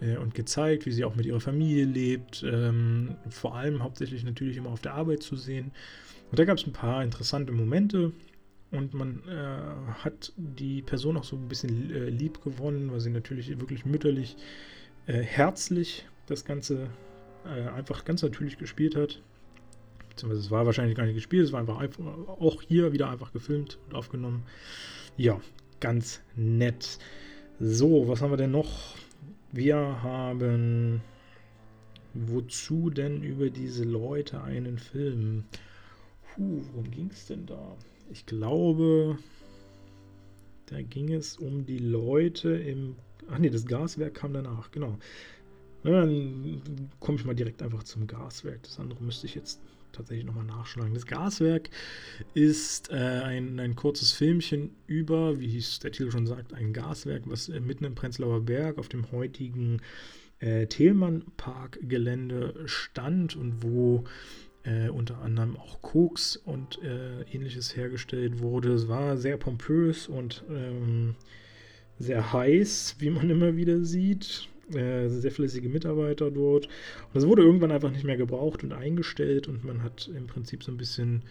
[0.00, 2.44] äh, und gezeigt, wie sie auch mit ihrer Familie lebt.
[2.46, 5.72] Ähm, vor allem hauptsächlich natürlich immer auf der Arbeit zu sehen.
[6.30, 8.12] Und da gab es ein paar interessante Momente.
[8.70, 13.10] Und man äh, hat die Person auch so ein bisschen äh, lieb gewonnen, weil sie
[13.10, 14.36] natürlich wirklich mütterlich,
[15.06, 16.88] äh, herzlich das Ganze
[17.46, 19.22] äh, einfach ganz natürlich gespielt hat.
[20.10, 23.32] Beziehungsweise es war wahrscheinlich gar nicht gespielt, es war einfach, einfach auch hier wieder einfach
[23.32, 24.42] gefilmt und aufgenommen.
[25.16, 25.40] Ja,
[25.80, 26.98] ganz nett.
[27.60, 28.96] So, was haben wir denn noch?
[29.52, 31.00] Wir haben
[32.14, 35.44] wozu denn über diese Leute einen Film?
[36.34, 37.76] Puh, worum ging es denn da?
[38.10, 39.18] Ich glaube,
[40.66, 42.96] da ging es um die Leute im.
[43.30, 44.98] Ach nee, das Gaswerk kam danach, genau.
[45.82, 46.62] Na, dann
[46.98, 48.62] komme ich mal direkt einfach zum Gaswerk.
[48.62, 49.60] Das andere müsste ich jetzt
[49.92, 50.94] tatsächlich nochmal nachschlagen.
[50.94, 51.70] Das Gaswerk
[52.34, 57.48] ist äh, ein, ein kurzes Filmchen über, wie der Titel schon sagt, ein Gaswerk, was
[57.48, 59.80] äh, mitten im Prenzlauer Berg auf dem heutigen
[60.40, 64.04] äh, Thelmann-Park-Gelände stand und wo
[64.64, 68.72] äh, unter anderem auch Koks und äh, ähnliches hergestellt wurde.
[68.72, 71.14] Es war sehr pompös und ähm,
[71.98, 74.48] sehr heiß, wie man immer wieder sieht.
[74.74, 76.66] Äh, sehr fleißige Mitarbeiter dort.
[76.66, 80.62] Und es wurde irgendwann einfach nicht mehr gebraucht und eingestellt und man hat im Prinzip
[80.62, 81.22] so ein bisschen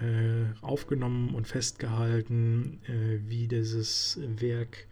[0.00, 4.86] äh, aufgenommen und festgehalten, äh, wie dieses Werk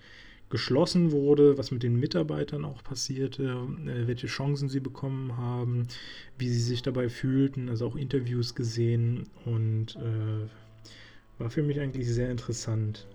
[0.53, 3.45] geschlossen wurde, was mit den Mitarbeitern auch passierte,
[3.87, 5.89] äh, welche Chancen sie bekommen haben,
[6.37, 12.07] wie sie sich dabei fühlten, also auch Interviews gesehen und äh, war für mich eigentlich
[12.07, 13.09] sehr interessant.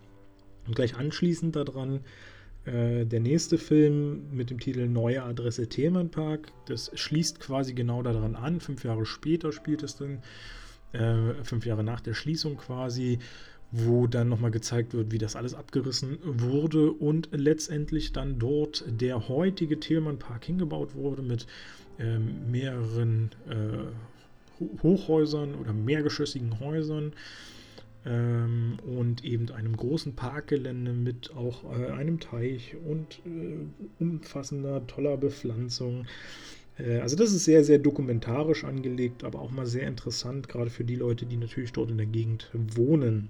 [0.65, 1.99] Und gleich anschließend daran
[2.65, 6.51] äh, der nächste Film mit dem Titel Neue Adresse Themenpark.
[6.65, 8.59] Das schließt quasi genau daran an.
[8.59, 10.23] Fünf Jahre später spielt es dann,
[10.93, 13.19] äh, fünf Jahre nach der Schließung quasi
[13.71, 19.27] wo dann nochmal gezeigt wird, wie das alles abgerissen wurde und letztendlich dann dort der
[19.27, 21.47] heutige Thielmann Park hingebaut wurde mit
[21.99, 27.13] ähm, mehreren äh, Hochhäusern oder mehrgeschossigen Häusern
[28.05, 33.57] ähm, und eben einem großen Parkgelände mit auch äh, einem Teich und äh,
[33.99, 36.05] umfassender, toller Bepflanzung.
[36.77, 40.85] Äh, also das ist sehr, sehr dokumentarisch angelegt, aber auch mal sehr interessant, gerade für
[40.85, 43.29] die Leute, die natürlich dort in der Gegend wohnen.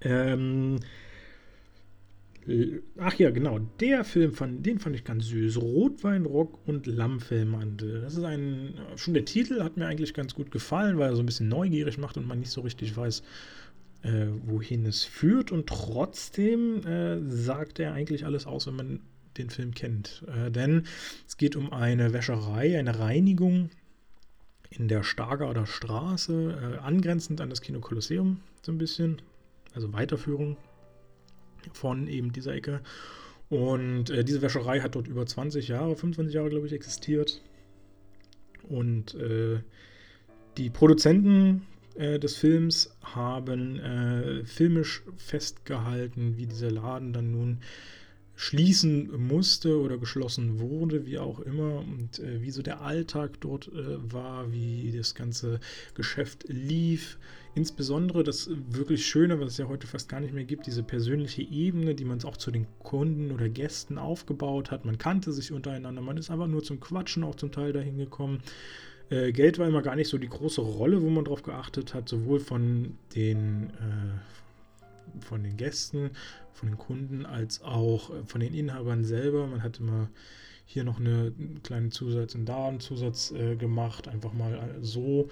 [0.00, 0.78] Ähm,
[2.98, 5.58] ach ja, genau, der Film, fand, den fand ich ganz süß.
[5.58, 8.00] Rotwein, Rock und Lammfellmantel.
[8.00, 11.22] Das ist ein, schon der Titel hat mir eigentlich ganz gut gefallen, weil er so
[11.22, 13.22] ein bisschen neugierig macht und man nicht so richtig weiß,
[14.02, 15.52] äh, wohin es führt.
[15.52, 19.00] Und trotzdem äh, sagt er eigentlich alles aus, wenn man
[19.36, 20.24] den Film kennt.
[20.26, 20.84] Äh, denn
[21.26, 23.70] es geht um eine Wäscherei, eine Reinigung
[24.70, 29.20] in der Stargarder Straße, äh, angrenzend an das Kino Kolosseum, so ein bisschen
[29.74, 30.56] also Weiterführung
[31.72, 32.80] von eben dieser Ecke.
[33.50, 37.42] Und äh, diese Wäscherei hat dort über 20 Jahre, 25 Jahre, glaube ich, existiert.
[38.68, 39.60] Und äh,
[40.58, 41.62] die Produzenten
[41.94, 47.58] äh, des Films haben äh, filmisch festgehalten, wie dieser Laden dann nun
[48.36, 53.66] schließen musste oder geschlossen wurde, wie auch immer, und äh, wie so der Alltag dort
[53.68, 55.58] äh, war, wie das ganze
[55.94, 57.18] Geschäft lief.
[57.58, 61.42] Insbesondere das wirklich Schöne, was es ja heute fast gar nicht mehr gibt, diese persönliche
[61.42, 64.84] Ebene, die man auch zu den Kunden oder Gästen aufgebaut hat.
[64.84, 68.44] Man kannte sich untereinander, man ist einfach nur zum Quatschen auch zum Teil dahin gekommen.
[69.10, 72.08] Äh, Geld war immer gar nicht so die große Rolle, wo man drauf geachtet hat,
[72.08, 76.10] sowohl von den äh, von den Gästen,
[76.52, 79.48] von den Kunden, als auch äh, von den Inhabern selber.
[79.48, 80.08] Man hat immer
[80.64, 81.32] hier noch eine
[81.64, 85.28] kleine Zusatz und da einen Zusatz äh, gemacht, einfach mal äh, so.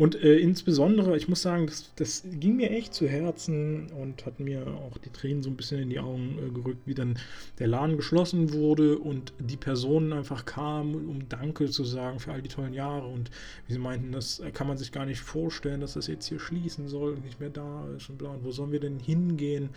[0.00, 4.40] Und äh, insbesondere, ich muss sagen, das, das, ging mir echt zu Herzen und hat
[4.40, 7.18] mir auch die Tränen so ein bisschen in die Augen äh, gerückt, wie dann
[7.58, 12.40] der Laden geschlossen wurde und die Personen einfach kamen, um Danke zu sagen für all
[12.40, 13.08] die tollen Jahre.
[13.08, 13.30] Und
[13.66, 16.88] wie sie meinten, das kann man sich gar nicht vorstellen, dass das jetzt hier schließen
[16.88, 18.30] soll und nicht mehr da ist und bla.
[18.30, 19.68] Und wo sollen wir denn hingehen?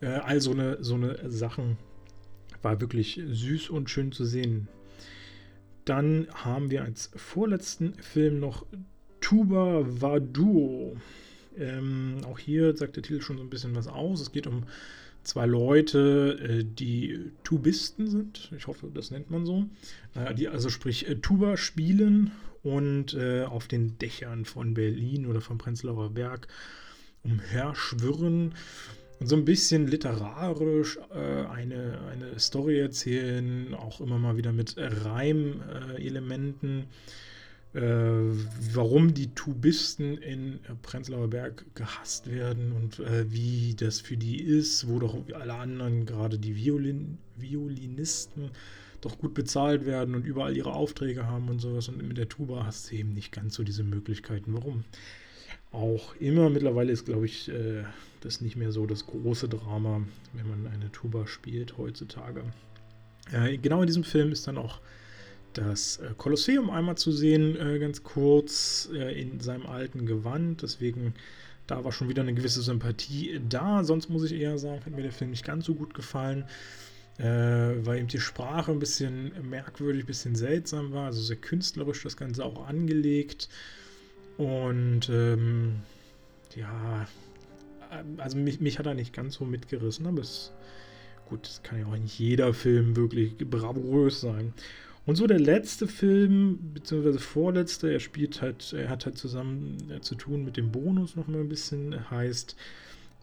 [0.00, 1.76] Äh, all so eine, so eine Sachen
[2.60, 4.66] war wirklich süß und schön zu sehen.
[5.84, 8.66] Dann haben wir als vorletzten Film noch
[9.20, 10.96] Tuba Vaduo.
[11.58, 14.20] Ähm, auch hier sagt der Titel schon so ein bisschen was aus.
[14.20, 14.64] Es geht um
[15.22, 18.50] zwei Leute, äh, die Tubisten sind.
[18.56, 19.66] Ich hoffe, das nennt man so.
[20.36, 25.58] Die also sprich äh, Tuba spielen und äh, auf den Dächern von Berlin oder vom
[25.58, 26.48] Prenzlauer Berg
[27.22, 28.54] umherschwirren
[29.18, 36.80] und so ein bisschen literarisch eine, eine Story erzählen, auch immer mal wieder mit Reimelementen.
[36.80, 36.84] Äh,
[37.72, 44.88] warum die Tubisten in Prenzlauer Berg gehasst werden und äh, wie das für die ist,
[44.88, 48.50] wo doch alle anderen, gerade die Violin, Violinisten,
[49.00, 51.88] doch gut bezahlt werden und überall ihre Aufträge haben und sowas.
[51.88, 54.52] Und mit der Tuba hast du eben nicht ganz so diese Möglichkeiten.
[54.52, 54.84] Warum?
[55.72, 57.84] Auch immer mittlerweile ist, glaube ich, äh,
[58.20, 60.02] das nicht mehr so das große Drama,
[60.32, 62.42] wenn man eine Tuba spielt heutzutage.
[63.32, 64.80] Äh, genau in diesem Film ist dann auch
[65.54, 70.62] das äh, Kolosseum einmal zu sehen, äh, ganz kurz äh, in seinem alten Gewand.
[70.62, 71.14] Deswegen,
[71.66, 73.84] da war schon wieder eine gewisse Sympathie da.
[73.84, 76.44] Sonst muss ich eher sagen, hat mir der Film nicht ganz so gut gefallen,
[77.22, 81.06] weil eben die Sprache ein bisschen merkwürdig, ein bisschen seltsam war.
[81.06, 83.50] Also sehr künstlerisch das Ganze auch angelegt.
[84.38, 85.80] Und ähm,
[86.56, 87.06] ja,
[88.16, 90.52] also mich, mich hat er nicht ganz so mitgerissen, aber es,
[91.28, 94.54] gut, es kann ja auch nicht jeder Film wirklich bravourös sein.
[95.10, 100.00] Und so der letzte Film, beziehungsweise vorletzte, er spielt halt, er hat halt zusammen äh,
[100.00, 102.54] zu tun mit dem Bonus nochmal ein bisschen, heißt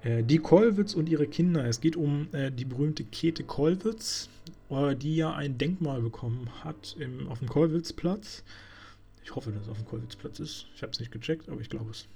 [0.04, 1.64] äh, Die Kollwitz und ihre Kinder.
[1.64, 4.28] Es geht um äh, die berühmte Käthe Kollwitz,
[4.70, 8.44] äh, die ja ein Denkmal bekommen hat im, auf dem Kollwitzplatz.
[9.24, 10.66] Ich hoffe, dass es auf dem Kollwitzplatz ist.
[10.76, 12.10] Ich habe es nicht gecheckt, aber ich glaube es.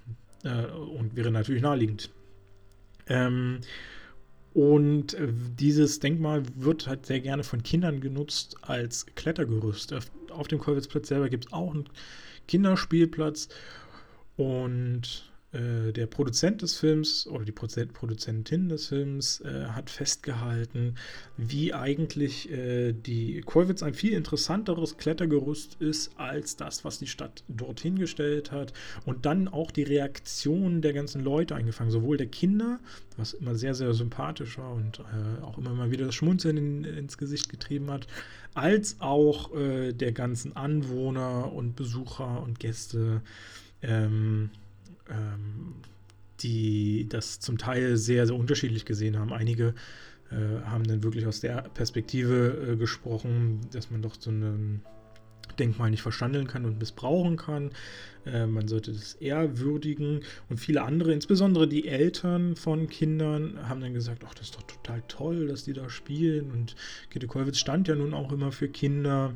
[0.43, 2.09] Äh, und wäre natürlich naheliegend.
[3.07, 3.61] Ähm,
[4.53, 9.93] und äh, dieses Denkmal wird halt sehr gerne von Kindern genutzt als Klettergerüst.
[10.31, 11.89] Auf dem Kollwitzplatz selber gibt es auch einen
[12.47, 13.49] Kinderspielplatz.
[14.35, 20.95] Und äh, der Produzent des Films oder die Produzentin des Films äh, hat festgehalten,
[21.35, 27.43] wie eigentlich äh, die Kollwitz ein viel interessanteres Klettergerüst ist als das, was die Stadt
[27.49, 28.71] dorthin gestellt hat.
[29.05, 32.79] Und dann auch die Reaktion der ganzen Leute eingefangen, sowohl der Kinder,
[33.17, 36.83] was immer sehr, sehr sympathisch war und äh, auch immer mal wieder das Schmunzeln in,
[36.85, 38.07] ins Gesicht getrieben hat,
[38.53, 43.21] als auch äh, der ganzen Anwohner und Besucher und Gäste.
[43.81, 44.51] Ähm,
[45.11, 45.75] ähm,
[46.41, 49.31] die das zum Teil sehr, sehr unterschiedlich gesehen haben.
[49.33, 49.75] Einige
[50.31, 54.81] äh, haben dann wirklich aus der Perspektive äh, gesprochen, dass man doch so ein
[55.59, 57.71] Denkmal nicht verstanden kann und missbrauchen kann.
[58.25, 60.21] Äh, man sollte das eher würdigen.
[60.49, 64.63] Und viele andere, insbesondere die Eltern von Kindern, haben dann gesagt, ach, das ist doch
[64.63, 66.51] total toll, dass die da spielen.
[66.51, 66.75] Und
[67.09, 69.35] Gitte Kollwitz stand ja nun auch immer für Kinder.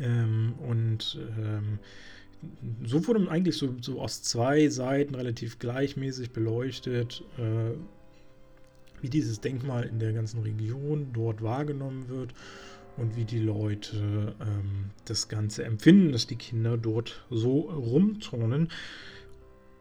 [0.00, 1.78] Ähm, und ähm,
[2.84, 7.76] so wurde eigentlich so, so, aus zwei Seiten relativ gleichmäßig beleuchtet, äh,
[9.02, 12.34] wie dieses Denkmal in der ganzen Region dort wahrgenommen wird
[12.96, 18.70] und wie die Leute ähm, das Ganze empfinden, dass die Kinder dort so rumturnen.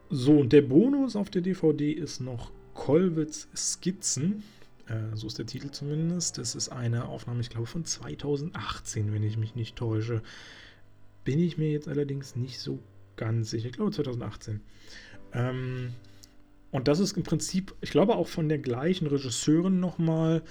[0.10, 4.44] So, und der Bonus auf der DVD ist noch Kollwitz Skizzen.
[4.88, 6.38] Äh, so ist der Titel zumindest.
[6.38, 10.22] Das ist eine Aufnahme, ich glaube, von 2018, wenn ich mich nicht täusche.
[11.24, 12.80] Bin ich mir jetzt allerdings nicht so
[13.16, 13.68] ganz sicher.
[13.68, 14.62] Ich glaube 2018.
[15.34, 15.94] Ähm,
[16.72, 20.42] und das ist im Prinzip, ich glaube auch von der gleichen Regisseurin nochmal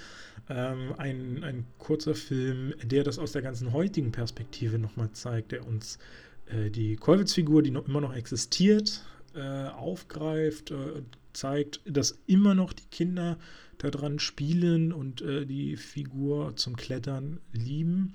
[0.49, 5.67] ähm, ein, ein kurzer Film, der das aus der ganzen heutigen Perspektive nochmal zeigt, der
[5.67, 5.99] uns
[6.45, 9.03] äh, die Kollwitz-Figur, die noch immer noch existiert,
[9.35, 11.01] äh, aufgreift, äh,
[11.33, 13.37] zeigt, dass immer noch die Kinder
[13.77, 18.13] daran spielen und äh, die Figur zum Klettern lieben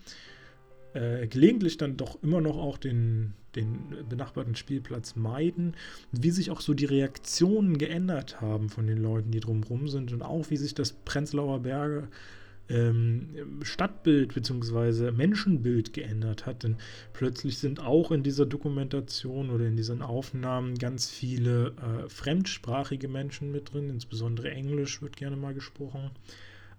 [0.95, 5.75] äh, gelegentlich dann doch immer noch auch den, den benachbarten Spielplatz meiden,
[6.13, 10.23] wie sich auch so die Reaktionen geändert haben von den Leuten, die drumherum sind und
[10.23, 12.09] auch wie sich das Prenzlauer Berge
[12.69, 13.29] ähm,
[13.63, 15.11] Stadtbild bzw.
[15.11, 16.63] Menschenbild geändert hat.
[16.63, 16.77] Denn
[17.13, 23.51] plötzlich sind auch in dieser Dokumentation oder in diesen Aufnahmen ganz viele äh, fremdsprachige Menschen
[23.53, 26.11] mit drin, insbesondere Englisch wird gerne mal gesprochen.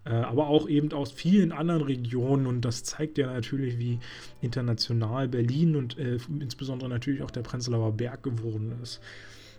[0.10, 3.99] Äh, aber auch eben aus vielen anderen Regionen und das zeigt ja natürlich, wie
[4.41, 9.01] international Berlin und äh, insbesondere natürlich auch der Prenzlauer Berg geworden ist.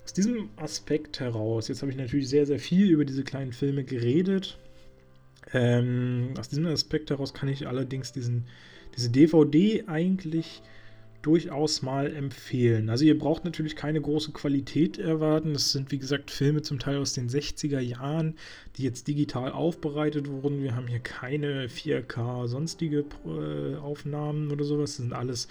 [0.04, 3.84] Aus diesem Aspekt heraus, jetzt habe ich natürlich sehr, sehr viel über diese kleinen Filme
[3.84, 4.58] geredet.
[5.52, 8.46] Ähm, aus diesem Aspekt heraus kann ich allerdings diesen,
[8.96, 10.62] diese DVD eigentlich
[11.22, 12.88] durchaus mal empfehlen.
[12.88, 15.52] Also ihr braucht natürlich keine große Qualität erwarten.
[15.52, 18.36] Das sind wie gesagt Filme zum Teil aus den 60er Jahren,
[18.76, 20.62] die jetzt digital aufbereitet wurden.
[20.62, 24.90] Wir haben hier keine 4K sonstige äh, Aufnahmen oder sowas.
[24.90, 25.48] Das sind alles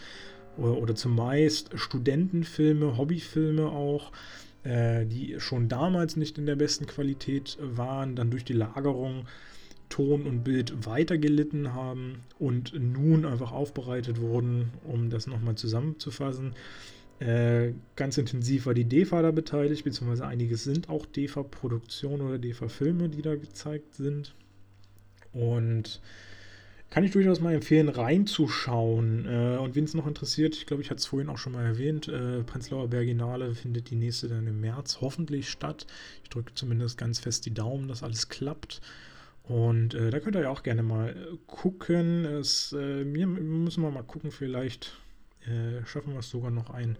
[0.58, 4.12] oder, oder zumeist Studentenfilme, Hobbyfilme auch,
[4.64, 9.26] äh, die schon damals nicht in der besten Qualität waren, dann durch die Lagerung
[9.90, 16.54] Ton und Bild weiter gelitten haben und nun einfach aufbereitet wurden, um das nochmal zusammenzufassen.
[17.20, 23.10] Äh, ganz intensiv war die DEFA da beteiligt, beziehungsweise einiges sind auch DEFA-Produktionen oder DEFA-Filme,
[23.10, 24.36] die da gezeigt sind.
[25.34, 26.00] Und
[26.90, 29.26] kann ich durchaus mal empfehlen, reinzuschauen.
[29.26, 31.66] Äh, und wen es noch interessiert, ich glaube, ich hatte es vorhin auch schon mal
[31.66, 35.86] erwähnt, äh, Prenzlauer Berginale findet die nächste dann im März hoffentlich statt.
[36.24, 38.82] Ich drücke zumindest ganz fest die Daumen, dass alles klappt.
[39.50, 42.24] Und äh, da könnt ihr ja auch gerne mal äh, gucken.
[42.24, 44.96] Es, äh, wir müssen wir mal gucken, vielleicht
[45.42, 46.98] äh, schaffen wir es sogar noch ein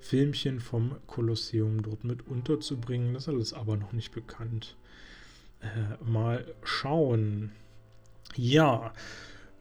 [0.00, 3.14] Filmchen vom Kolosseum dort mit unterzubringen.
[3.14, 4.76] Das ist alles aber noch nicht bekannt.
[5.60, 7.52] Äh, mal schauen.
[8.34, 8.92] Ja,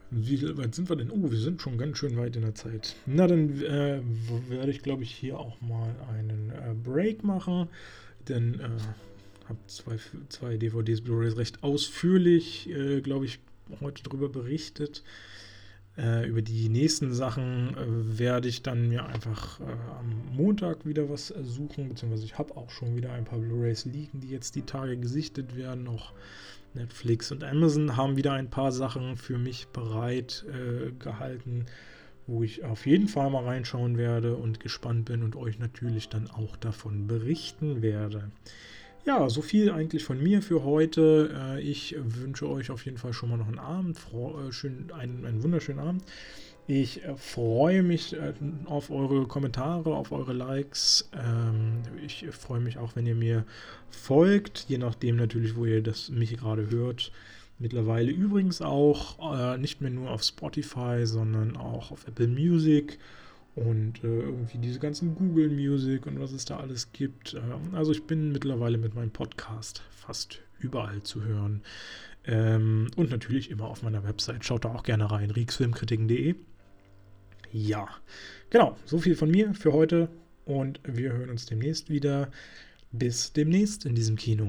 [0.09, 1.11] wie weit sind wir denn?
[1.11, 2.95] Oh, wir sind schon ganz schön weit in der Zeit.
[3.05, 4.01] Na, dann äh,
[4.49, 7.69] werde ich, glaube ich, hier auch mal einen Break machen.
[8.27, 8.59] Denn
[9.51, 9.97] habe zwei,
[10.29, 13.39] zwei DVDs, Blu-rays recht ausführlich, äh, glaube ich,
[13.79, 15.03] heute darüber berichtet.
[15.97, 19.63] Äh, über die nächsten Sachen äh, werde ich dann mir einfach äh,
[19.99, 24.21] am Montag wieder was suchen, beziehungsweise ich habe auch schon wieder ein paar Blu-rays liegen,
[24.21, 25.87] die jetzt die Tage gesichtet werden.
[25.89, 26.13] Auch
[26.73, 31.65] Netflix und Amazon haben wieder ein paar Sachen für mich bereit äh, gehalten,
[32.25, 36.29] wo ich auf jeden Fall mal reinschauen werde und gespannt bin und euch natürlich dann
[36.29, 38.31] auch davon berichten werde.
[39.03, 41.31] Ja, so viel eigentlich von mir für heute.
[41.35, 45.79] Äh, ich wünsche euch auf jeden Fall schon mal noch einen Abend, äh, einen wunderschönen
[45.79, 46.03] Abend.
[46.67, 48.15] Ich äh, freue mich
[48.65, 51.09] auf eure Kommentare, auf eure Likes.
[51.13, 53.43] Ähm, ich freue mich auch, wenn ihr mir
[53.89, 57.11] folgt, je nachdem natürlich, wo ihr das mich gerade hört.
[57.57, 62.97] Mittlerweile übrigens auch nicht mehr nur auf Spotify, sondern auch auf Apple Music
[63.55, 67.33] und äh, irgendwie diese ganzen Google Music und was es da alles gibt.
[67.33, 71.61] Äh, also ich bin mittlerweile mit meinem Podcast fast überall zu hören.
[72.25, 74.45] Ähm, und natürlich immer auf meiner Website.
[74.45, 76.35] Schaut da auch gerne rein, rieksfilmkritiken.de.
[77.51, 77.89] Ja,
[78.49, 80.07] genau, so viel von mir für heute
[80.45, 82.31] und wir hören uns demnächst wieder.
[82.93, 84.47] Bis demnächst in diesem Kino.